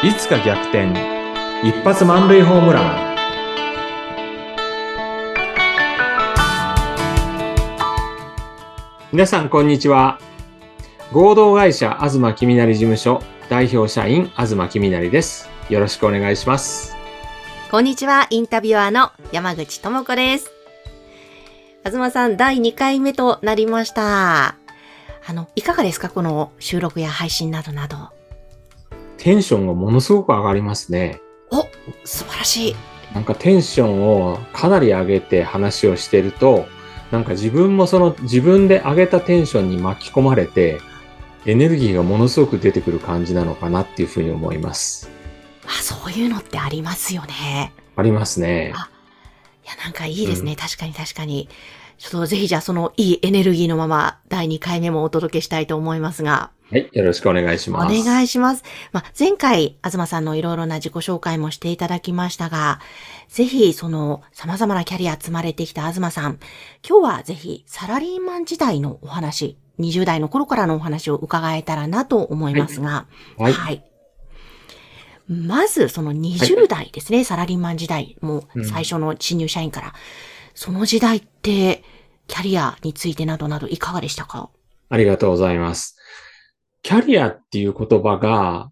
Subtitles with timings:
[0.00, 0.92] いつか逆転。
[1.64, 3.16] 一発満塁ホームラン。
[9.10, 10.20] 皆さんこんにちは。
[11.10, 13.20] 合同会社東きみなり事務所。
[13.48, 15.50] 代表社員東きみなりです。
[15.68, 16.96] よろしくお願いします。
[17.68, 20.52] こんにちは、インタビュアーの山口智子です。
[21.84, 24.54] 東さん、第2回目となりました。
[25.26, 26.08] あの、いかがですか？
[26.08, 28.16] この収録や配信などなど。
[29.18, 31.66] テンションがものすごく上がりますねお、
[32.04, 32.76] 素晴らしい。
[33.14, 36.66] なんかテンションをかなり上げて話をしてると、
[37.10, 40.80] なんか自分もその自分で上げたテンションに巻き込まれて、
[41.46, 45.10] エネルギーがものすごく出てくる感じなのかなっていうふうに思います。
[45.66, 47.72] あ、そういうのってありますよね。
[47.96, 48.72] ありますね。
[48.74, 48.90] あ
[49.64, 50.52] いや、なんかいいですね。
[50.52, 51.48] うん確かに確かに。
[51.96, 56.50] ちょっとぜひじゃあそのいいエネルギーのまま第2回目もお届けしたいと思いますが。
[56.70, 58.04] はい、よろしくお願いしおます。
[58.04, 58.62] 願いします。
[58.92, 62.80] まあ、前回、東さんのいろいろな自己紹介もしていただきましたが、
[63.28, 66.38] ぜひ、その、様々なキャリア積まれてきた東さん、
[66.86, 73.06] 今日はぜひ、サラリーマン時代のお話、20代の頃からのお話を伺えたらなと思いますが、
[73.38, 73.84] はい。
[75.26, 79.94] まず、その20代ですね、サラリーマン時代、もううん最初の新入社員から、
[80.54, 81.82] その時代って、
[82.26, 84.50] キャリアについてなどなどいかがでしたか？
[84.90, 85.97] ありがとうございます。
[86.82, 88.70] キャリアっていう言葉が、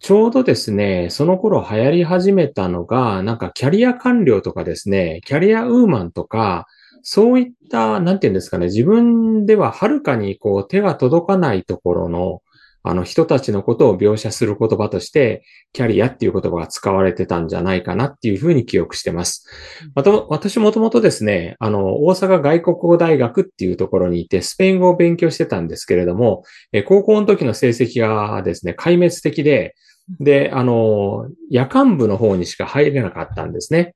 [0.00, 6.66] ちょうどですね、その頃流行り始めたのが、なんかキャリア官僚とかですね、キャリアウーマンとか、
[7.02, 12.42] そういった、なんていうんですかね、自分でははるかにこう手が届かないところの、
[12.86, 19.46] あの人たちのことを描写する言葉として、キャリアっていう言葉が使われてたんじゃないかなっていうふうに記憶してます。
[19.94, 29.74] また、私もともとですね、あの、大阪外国語大学っていうところにいて、スペイン語を勉強してたんですけれども、え高校の時の成績がですね、壊滅的で、
[30.20, 33.94] で、あの、夜間部の方にしか入れなかったんですね。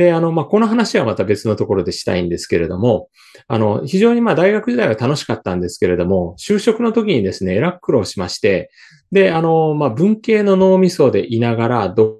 [0.00, 3.10] で、あの、まあ、この話はまた別のところでしたいんですけれども、
[3.48, 8.70] あの、非常にま、大学時代は楽しかったんですけれども、就職の時にですね、えらく苦労しまして、
[9.12, 12.16] で、あの、まあ、文系の脳みそでいながら、ど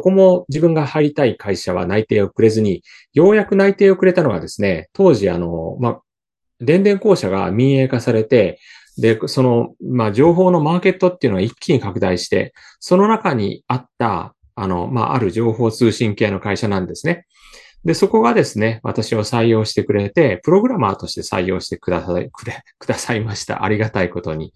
[0.00, 6.00] こも自分が入りたい会社は内定をくれずに、ようやく内定をくれたのがですね、当時あの、まあ、
[6.60, 8.60] 電電公社が民営化されて、
[8.98, 17.26] で、その、まあ、情報のマーケットっていうのが一気に拡大して、その中にあった、あの、まあ、ある情報通信系の会社なんですね。
[17.84, 23.62] で、そこがですね、私を採用してくれて、プログラマーとして採用してください、くれ、 くださいました。
[23.62, 24.52] ありがたいことに。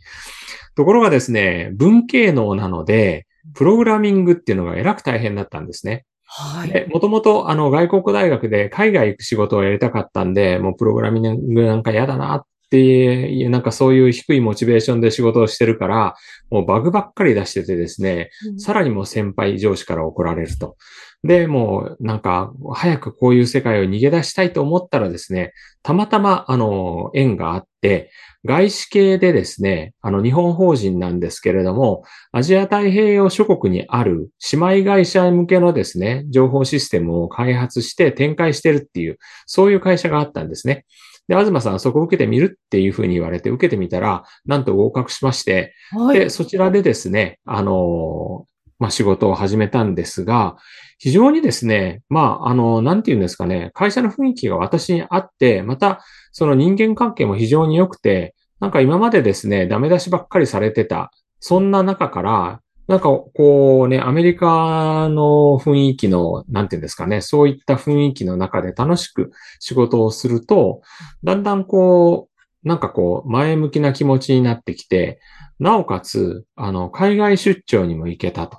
[0.75, 6.05] ところがですね、文系能なので、プログラミングっていうのがえらく大変だったんですね。
[6.25, 16.15] はで、もともとあの外国大学で海外行く仕事をやりたかったんで、もうプログラミングなんか嫌だなっていう、なんかそういう低いモチベーションで仕事をしてるから、
[16.51, 20.77] もうバグばっかり出しててですね、さらにもう先輩上司から怒られると。
[21.23, 28.11] で、もうなんか早くこういう世界を逃げ出したいと思ったらですね、たまたまあの縁があって、
[28.47, 40.87] 外資系でですね、あの日本法人なんですけれども、アジア太平洋諸国にある姉妹会社向けのですね、情報システムを開発して展開してるっていう、そういう会社があったんですね。
[41.31, 46.19] で、東さんそこ受けてみるっていうふうに言われて受けてみたら、なんと合格しまして、はい。
[46.19, 50.57] で、そちらでですね、あのーまあ、仕事を始めたんですが、
[50.99, 56.03] 非常にですね、まあ、あの、なんて言うんですかね、会社の雰囲気が私にあって、また、
[56.33, 69.31] その人間関係も非常に良くて、なんか今までですね、ダメ出しばっかりされてた、そんな中から、なんかこうね、アメリカの雰囲気の、なんて言うんですかね、そういった雰囲気の中で楽しく
[69.61, 70.83] 仕事をすると、
[71.23, 72.29] だんだんこ
[72.65, 75.21] う、なんかこう、前向きな気持ちになってきて、
[75.61, 78.59] なおかつ、あの、海外出張にも行けたと。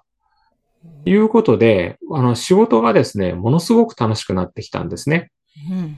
[1.03, 5.29] いうことで、あの、仕事がですね、ものすごく楽しくなってきたんですね。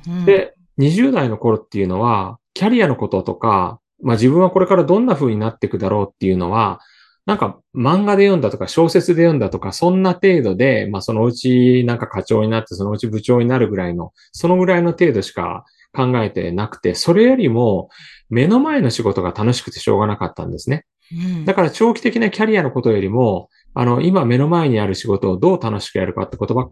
[0.07, 6.79] うんうん、で、20代の頃っていうのは、キャリアのこととか、まあ自分はこれからどんな風になっていくだろうっていうのは、
[7.25, 15.63] なんか漫画で読んだとか小説で読んだとか、そんな程度で、まあそのうちなんか課長になって、そのうち部長になるぐらいの、そのぐらいの程度しか
[15.95, 17.89] 考えてなくて、それよりも
[18.29, 20.85] 目の前の仕事が楽しくてしょうがなかったんですね。
[21.11, 26.71] うんだから長期的なキャリアのことよりも、あの、今目の前にある仕事をどう楽しくやるかってことばっ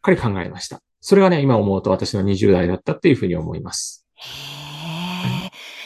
[0.00, 0.80] かり考えました。
[1.00, 4.06] それがね、今思うと私の20代だったっていうふうに思います。
[4.14, 4.63] へえ。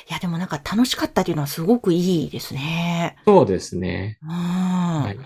[0.08, 3.16] いや、でもなんか楽しかったっていうのはすごくいいですね。
[3.26, 4.18] そうですね。
[4.22, 4.28] うん。
[4.30, 5.18] はい。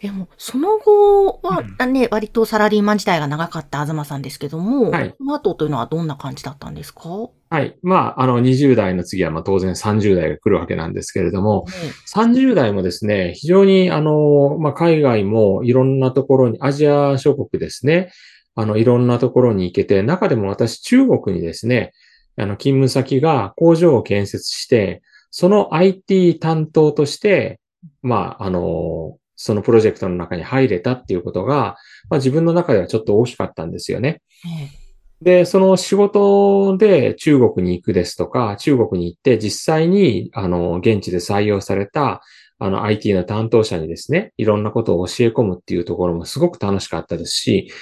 [0.00, 7.02] でも、その後は、ね、割とサラリーマン時代が長かった東さんですけども、はい、その後というのはどんな感じだったんですか？
[7.50, 7.76] はい。
[7.82, 18.10] まあ、あの、20代の次は、まあ、当然30代が来るわけなんですけれども、うん、30代もですね、非常に、あの、まあ、海外もいろんなところに、アジア諸国ですね、
[18.54, 21.92] あの、いろんなところに行けて、中でも私、中国にですね、
[22.36, 27.60] あの、勤務先が工場を建設して、その IT 担当として、
[28.02, 31.76] まあ、あの、そのプロジェクトの中に入れたっていうことが、
[32.08, 34.20] まあ、自分の中ではちょっと大きかったんですよね。
[35.22, 42.22] で、その仕事で中国に行くですとか、中国に行って実際に、あの、現地で採用された、
[42.58, 47.72] あの、IT の担当者にですね、いろんなことを教え込むっていうところもすごく楽しかったですし、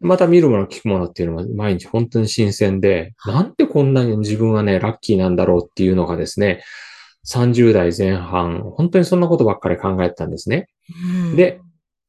[0.00, 6.62] また見るもの聞くものっていうのは毎日本当に新鮮で、なんでこんなに自分はね、ラッキーなんだろうっていうのがですね、
[7.26, 10.68] 30代前半、本当にそんなことばっかり考えてたんですね。
[11.36, 11.60] で、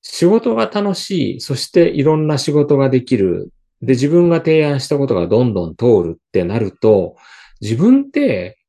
[0.02, 3.52] 仕事が楽しい、そしていろんな仕事ができる。
[3.82, 7.16] で、自分が提案したことがどんどん通るってなると、
[7.62, 8.60] 自分って、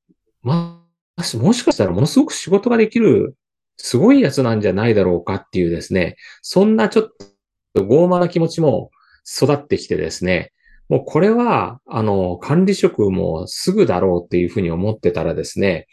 [0.42, 0.82] ま
[1.16, 3.36] あ、もしかしたらものすごく仕事ができる、
[3.76, 7.08] すごいやつなんじゃないだろうかっていうですね、そんなちょっ
[7.74, 8.90] と傲慢な気持ちも
[9.26, 10.52] 育ってきてですね、
[10.88, 15.88] もうこれは、あの、管理職もすぐだろうっていうふうに思ってたらですね、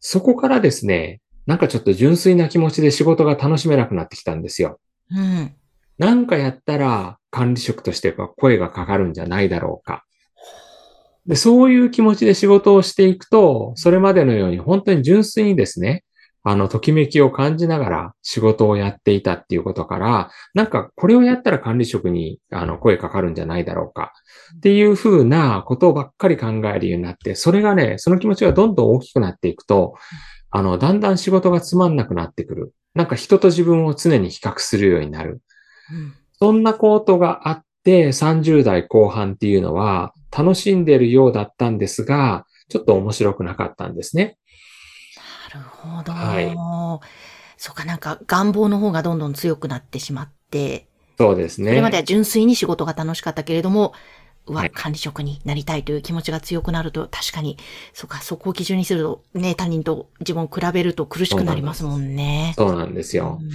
[0.00, 4.80] そこからですね、なんかちょっと純粋な気持ちで仕事が楽しめなくなってきたんですよ。
[5.10, 5.54] うん。
[5.98, 10.04] なんかやったら管理職としては声がかかるんじゃないだろうか。
[11.26, 16.04] で、そういう気持ちで仕事をしていくと、それまでのように本当に純粋にですね、
[16.46, 24.12] あの、ときめきを感じながら仕事をやっていたっていうことから、なんかこれをやったら管理職にあの声かかるんじゃないだろうか
[24.58, 29.94] っていうふうなことばっかり考えるようになって、それがね、その気持ちがどんどん大きくなっていくと、
[30.50, 32.74] あの、だんだん仕事がつまんなくなってくる。
[32.94, 35.40] なんか人と自分を常に比較するようになる。
[35.92, 44.36] うん、そんなことがあって、30代後半っていうのは楽しんでるようだったんですが、ちょっと面白くなかったんですね。
[45.54, 46.12] るほど。
[46.12, 46.54] はい。
[47.56, 50.86] そうか、なんか願望の方がどんどん強くなってしまって、
[51.18, 51.68] そうですね。
[51.68, 53.94] それまでは純粋に仕事が楽しかったけれども、
[54.46, 57.56] うわ、管理職になりたいという気持ちが強くなると、確かに、
[57.94, 62.52] そうか、そこを基準にすると、ね、他人と自分を比べると苦しくなりますもんね。
[62.56, 63.38] そうなんですよ。
[63.40, 63.50] うん、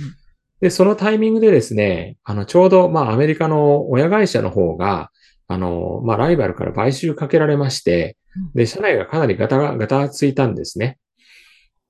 [0.61, 5.11] で、そのタイミングでですね、あの、ちょうど、まあ、アメリカの親会社の方が、
[5.47, 8.17] あの、まあ、ライバルから買収かけられまして、
[8.55, 10.97] で、社内がかなりガタが、ガタついたんですね。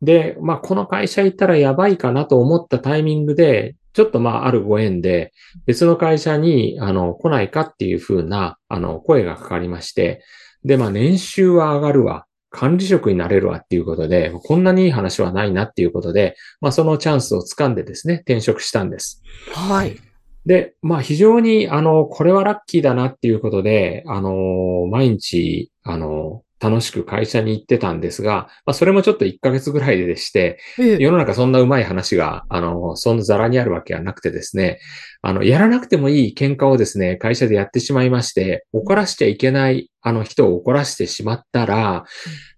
[0.02, 5.34] で、まあ、この会社行ったらやばいかなと思ったタイミングで、ちょっとまあ、あるご縁で、
[5.66, 10.24] 別の会社に、あの、来ないかっていうふうな、あの、声がかかりまして、
[10.64, 12.26] で、まあ、年収は上がるわ。
[12.52, 19.22] 管理職になれるわっていうことで、こんなにいい話はないなっていうことで、まあ、そのチャンスを掴んでですね、転職したんです。
[19.54, 19.98] はい。
[20.46, 34.80] で、まあ、非常に、あの、これはラッキーだなっていうことで、あの、毎日、あの、楽しく会社に行ってたんですが、まあ、それもちょっと1ヶ月ぐらいででして、世の中そんなうまい話が、あの、そんなザラにあるわけはなくてですね、
[35.22, 42.06] あの、やらなくてもいい喧嘩をですね、会社でやってしまいまして、怒らしちゃいけない、あの人を怒らしてしまったら、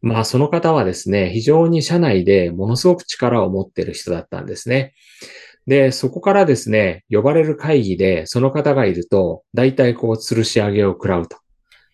[0.01, 4.93] まあ、その方はですね、非常に社内でものすごく力を持ってる人だったんですね。
[5.67, 11.37] で、そこからですね、呼ばれる会議でその方がいると、大体こう、吊るし上げを食らうと。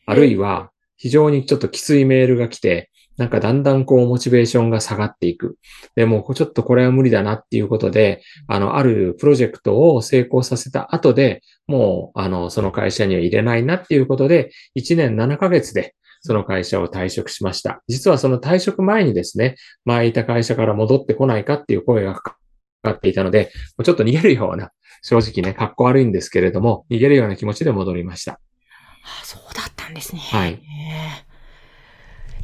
[0.05, 5.57] あるいは、非常にちょっときついメールが来て、なんかだんだんこうモチベーションが下がっていく。
[5.95, 17.81] でもちょっとこれは無理だなっていうことで、あの、あるプロジェクトを成功させた後で、もう、あの、その会社には入れないなっていうことで、1年7ヶ月でその会社を退職しました。
[17.87, 19.55] 実はその退職前にですね、
[19.85, 22.37] 前いた会社から戻ってこないかっていう声がか
[22.83, 23.51] かっていたので、
[23.83, 24.71] ちょっと逃げるような、
[25.01, 28.39] 正直ね、格好悪いんですけれども、逃げるような気持ちで戻りました。
[29.21, 30.21] あそうだったんですね。
[30.21, 30.61] はい。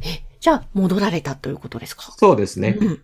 [0.02, 2.12] え、じゃあ戻られたということですか？
[2.16, 2.76] そうですね。
[2.80, 3.02] うん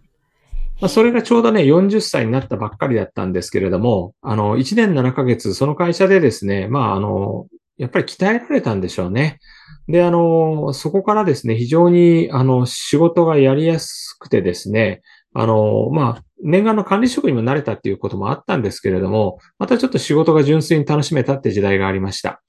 [0.81, 9.41] まあ、それがちょうどね、40歳になったばっかりだったんですけれども、あの、1年7ヶ月、その会社でですね、まあ、あの、やっぱり鍛えられたんでしょうね。
[9.89, 15.03] で、あの、そこからですね、非常に、あの、仕事がやりやすくてですね、
[15.35, 22.43] あの、まあ、念願の管理職にも慣れたっていうこともあったんですけれども、またちょっと仕事が純粋に楽しめたって時代がありました。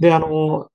[0.00, 0.68] で、あの、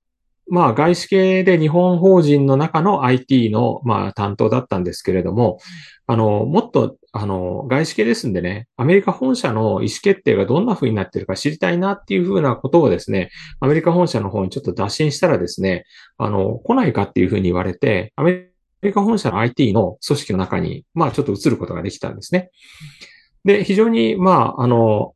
[0.48, 5.58] まあ、外資系で日本法人の中の IT の、まあ、担当だったんですけれども、
[6.06, 15.84] あの、もっと、あの、外資系ですんでね、アメリカ本社の意思決定がどんな風になってるか知りたいなっていう風なことをですね、アメリカ本社の方にちょっと打診したらですね、
[16.18, 18.51] あの、来ないかっていう風に言われて、アメ
[18.82, 22.50] メリカ本社の IT の組織の中に、まあちょっと移ることができたんですね。
[23.44, 25.14] で、非常に、まあ、あの、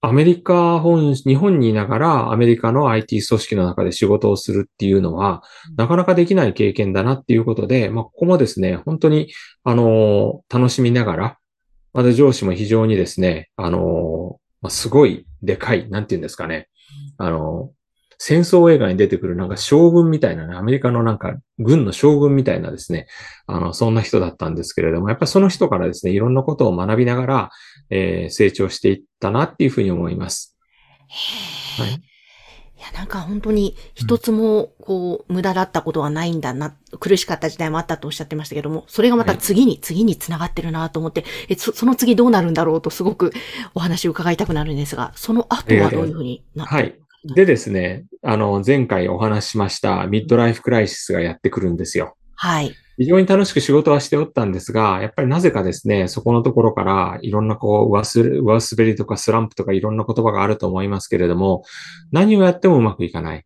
[0.00, 5.42] アメリカ本、日本にいながらアメリカの IT 組織の中で仕事をするっていうのは、
[5.76, 9.32] なかなかできない経験だなっていうことで、まあ、ここもですね、本当に、
[9.64, 11.38] あの、楽しみながら、
[11.94, 16.68] また上司も非常にですね、あの、すごいでかい、なんていうんですかね、
[17.16, 17.70] あの、
[18.18, 23.06] 戦争映画に出てくるなんか将軍みたいなね、アメリカのなんか軍の将軍みたいなですね、
[23.46, 27.50] あの、そんな人だったんですけれども、やっぱりその人からですね、いろんなことを学びながら、
[27.90, 30.56] えー、成長していったなっていうふうに思います。
[31.78, 31.90] はい。
[31.90, 31.92] い
[32.80, 43.32] や、なんか本当に一つもこう、無駄だったことはないんだな、苦しかった時代もあったとおっしゃってましたけども、それがまた次に、はい、次に繋がってるなと思って、えそ、その次どうなるんだろうとすごく
[43.74, 52.16] お話を伺いたくなるんですが、その後はどういうふうになってる、はいでですね、あの、前回お話ししましたミッドライフクライシスがやってくるんですよ。
[52.34, 52.74] はい。
[52.98, 61.64] 非常に楽しく仕事はしておったんですが、やっぱりなぜかですね、そこのところからいろんなこう、上上滑りとかスランプとかいろんな言葉があると思いますけれども、
[62.12, 63.44] 何をやってもうまくいかない。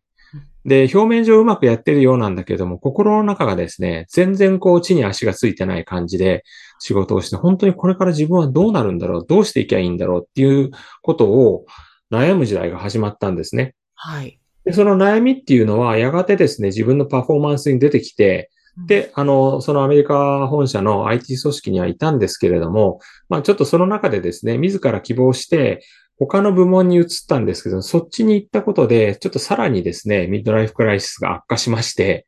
[0.65, 6.43] で、表面上うまくやってるようなんだけども、心の中がですね、全然こう地に足がついてない感じで
[6.79, 10.71] 仕事をして、本当にこれから自分はどうなるんだろう、どうしていけばいいんだろうっていう
[11.01, 11.65] ことを
[12.11, 13.75] 悩む時代が始まったんですね。
[13.95, 14.39] はい。
[14.65, 18.51] で、その悩みっていうのは、やがてですね、自分のパフォーマンスに出てきて、
[18.85, 25.83] で、あの、そのアメリカ本社の IT 組織にはいたんですけれども、まあちょっとその中でですね、自ら希望して、
[26.19, 32.27] 他の部門に移ったんですけど、そっちに行ったことで、ちょっとさらにですね、ミッドライフクライシスが悪化しまして、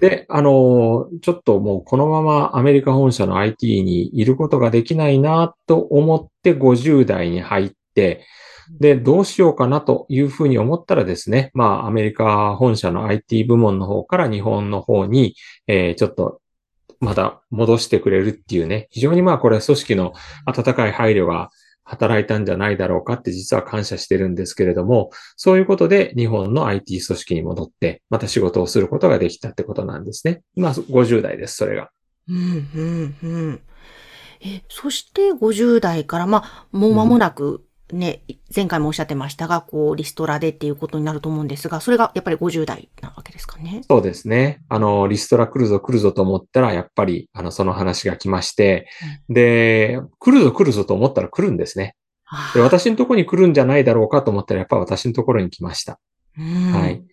[0.00, 8.24] で、あの、ちょっともうこのままアメリカ本社の IT にいることができないなと思って50代に入って、
[8.70, 15.34] で、どうしようかなというふうに思ったらですね、まあ、アメリカ本社の IT 部門の方から日本の方に、
[15.66, 16.40] えー、ちょっと、
[16.98, 20.14] まだ戻してくれるっていうね、非常にまあ、これ組織の
[20.46, 21.50] 温かい配慮が
[21.86, 30.42] 働いたんじゃないだろうかって実は感謝してるんですけれども、そういうことで日本の IT 組織に戻って、また仕事をすることができたってことなんですね。
[30.56, 31.90] まあ、50代です、それが。
[32.28, 33.60] うん、うん、うん。
[34.40, 38.22] え、そして50代から、まあ、もう間もなくね、
[38.54, 43.82] 前回もおっしゃってましたが、こう、リストラでっていうことになると思うんですが、それがやっぱり50代なわけですかね。
[43.88, 44.62] そうですね。
[44.68, 48.88] あの、リストラ来るぞ来るぞと思ったら、やっぱり、あの、その話が来まして、
[49.28, 51.94] うん、で、来るぞ来るぞと思ったら来るんですね。
[52.54, 56.00] で私のところに来るんじゃないだろうかと思ったら、やっぱ私のところに来ました。
[56.36, 57.04] はい。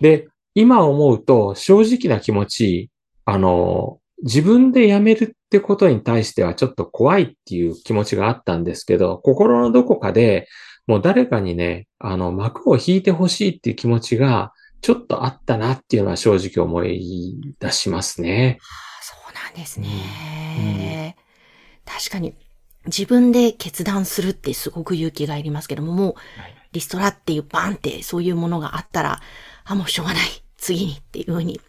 [0.00, 2.90] で、今思うと、正直な気持ち、
[3.24, 10.48] あの、自分で辞めるってことに対してはちょっと怖いっていう気持ちがあったんですけど、心のどこかで
[10.86, 18.58] もう誰かにね、あの、幕を引いてほしいっていう気持ちがちょっとあったなっていうのは正直思い出しますね。
[19.00, 21.16] そうなんですね、
[21.86, 22.34] うん、確かに
[22.86, 26.14] 自分で決断するってすごく勇気がいりますけども、もう
[26.72, 29.20] リストラっていうバンってそういうものがあったら、
[29.64, 30.22] あ、もうしょうがない。
[30.58, 31.60] 次にっていうふうに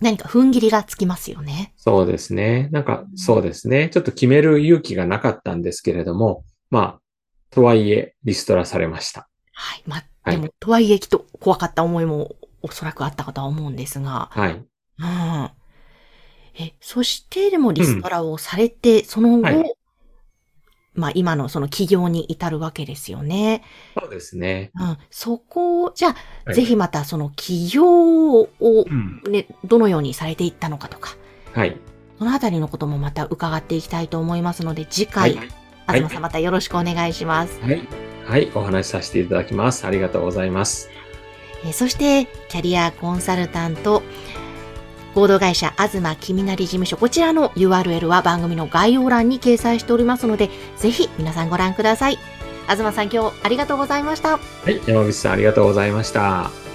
[0.00, 1.72] 何か踏ん切りがつきますよね。
[1.76, 2.68] そうですね。
[2.70, 3.88] なんか、そうですね。
[3.90, 7.00] ちょっと決める勇気がなかったんですけれども、まあ、
[7.50, 9.28] とはいえ、リストラされました。
[9.52, 9.82] はい。
[9.86, 14.28] まあ、でも、はい、とはいえ、きっと怖かった思いもおそらくあったかとは思うんですが。
[14.30, 14.52] はい。
[14.52, 14.56] う
[15.04, 15.50] ん。
[16.60, 19.74] え、そしてでもリストラをされて、うん、その後、はい、
[20.98, 23.62] まあ今のその企業に至るわけですよね。
[23.98, 24.70] そうですね。
[24.78, 24.98] うん。
[25.10, 28.48] そこを、じゃあ、はい、ぜひまたその企業を
[29.28, 31.16] ね、うん、どのようにされていったのかとか。
[31.52, 31.76] はい。
[32.18, 35.36] そのあたりのこともまた伺っていきたいと思いますので、次回、
[35.86, 37.60] はい、東さんまたよろしくお願いします。
[37.60, 37.88] はい。
[38.26, 38.50] はい。
[38.54, 39.86] お話しさせていただきます。
[39.86, 40.90] ありがとうございます。
[41.64, 44.02] えそして、キャリアコンサルタント、
[45.18, 52.18] 合同会社東君なり事務所、こちらの URL は番組の概要欄に掲載しておりますので、ぜひ皆さんご覧ください。
[52.68, 54.38] 東さん今日ありがとうございました。
[54.38, 56.67] はい、山口さんありがとうございました。